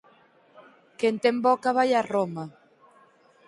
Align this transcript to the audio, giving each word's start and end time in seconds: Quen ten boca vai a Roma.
Quen 0.99 1.15
ten 1.23 1.35
boca 1.45 1.69
vai 1.77 1.89
a 1.99 2.01
Roma. 2.13 2.45